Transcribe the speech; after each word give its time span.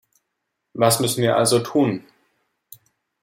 Was 0.73 0.99
müssen 0.99 1.21
wir 1.21 1.37
also 1.37 1.59
tun? 1.59 2.03